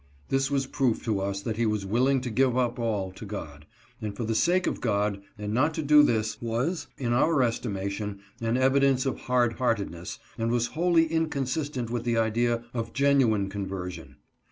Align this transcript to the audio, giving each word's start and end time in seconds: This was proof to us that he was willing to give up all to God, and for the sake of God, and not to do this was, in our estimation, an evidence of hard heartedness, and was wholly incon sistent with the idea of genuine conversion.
This 0.29 0.49
was 0.49 0.65
proof 0.65 1.05
to 1.05 1.19
us 1.19 1.41
that 1.41 1.57
he 1.57 1.65
was 1.67 1.85
willing 1.85 2.21
to 2.21 2.31
give 2.31 2.57
up 2.57 2.79
all 2.79 3.11
to 3.11 3.23
God, 3.23 3.67
and 4.01 4.17
for 4.17 4.23
the 4.23 4.33
sake 4.33 4.65
of 4.65 4.81
God, 4.81 5.21
and 5.37 5.53
not 5.53 5.75
to 5.75 5.83
do 5.83 6.01
this 6.01 6.41
was, 6.41 6.87
in 6.97 7.13
our 7.13 7.43
estimation, 7.43 8.19
an 8.39 8.57
evidence 8.57 9.05
of 9.05 9.19
hard 9.19 9.59
heartedness, 9.59 10.17
and 10.39 10.49
was 10.49 10.65
wholly 10.73 11.07
incon 11.07 11.45
sistent 11.45 11.91
with 11.91 12.03
the 12.03 12.17
idea 12.17 12.63
of 12.73 12.93
genuine 12.93 13.47
conversion. 13.47 14.15